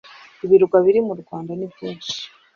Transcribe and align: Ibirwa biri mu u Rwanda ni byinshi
Ibirwa 0.45 0.77
biri 0.85 0.99
mu 1.07 1.11
u 1.15 1.19
Rwanda 1.21 1.51
ni 1.55 1.67
byinshi 1.73 2.17